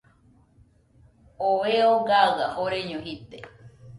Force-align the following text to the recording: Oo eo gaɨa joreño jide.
Oo 1.47 1.61
eo 1.75 1.93
gaɨa 2.07 2.45
joreño 2.53 2.97
jide. 3.05 3.37